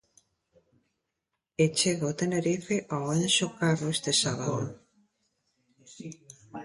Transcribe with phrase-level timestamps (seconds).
[1.63, 4.63] E chega o Tenerife ao Anxo Carro este sábado.